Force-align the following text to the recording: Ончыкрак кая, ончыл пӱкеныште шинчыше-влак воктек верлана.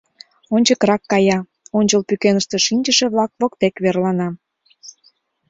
Ончыкрак 0.55 1.01
кая, 1.11 1.39
ончыл 1.77 2.01
пӱкеныште 2.07 2.57
шинчыше-влак 2.65 3.31
воктек 3.41 3.75
верлана. 3.83 4.29